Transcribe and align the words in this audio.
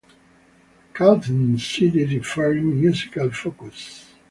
Cauthen 0.95 1.59
cited 1.59 2.09
differing 2.09 2.81
musical 2.81 3.29
focuses. 3.29 4.05